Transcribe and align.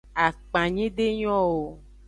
Akpanyi 0.25 0.85
de 0.95 1.07
nyo 1.17 1.35
o. 1.55 1.59